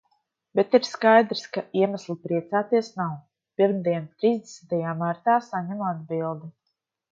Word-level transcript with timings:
Bet 0.59 0.77
ir 0.77 0.85
skaidrs, 0.91 1.43
ka 1.57 1.63
iemesla 1.81 2.15
priecāties 2.23 2.89
nav. 3.03 3.13
Pirmdien, 3.61 4.09
trīsdesmitajā 4.23 4.97
martā, 5.05 5.39
saņemu 5.53 5.89
atbildi. 5.95 6.53